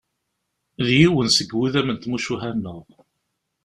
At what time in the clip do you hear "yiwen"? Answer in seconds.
0.99-1.27